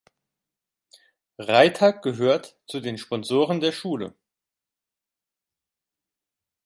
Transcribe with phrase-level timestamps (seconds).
[1.37, 4.15] Reiter gehört zu den Sponsoren der Schule.